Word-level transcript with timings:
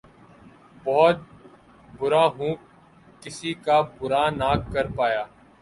بہت 0.85 1.17
بُرا 1.97 2.23
ہُوں! 2.35 2.53
کسی 3.21 3.51
کا 3.65 3.77
بُرا 3.97 4.23
نہ 4.39 4.49
کر 4.73 4.85
پایا 4.97 5.23